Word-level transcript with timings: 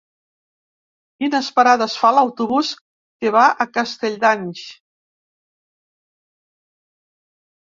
Quines 1.23 1.49
parades 1.59 1.97
fa 2.03 2.09
l'autobús 2.19 2.71
que 3.25 3.33
va 3.35 3.43
a 3.67 3.67
Castelldans? 3.75 4.65